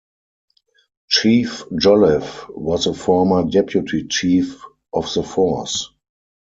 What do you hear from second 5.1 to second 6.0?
the force.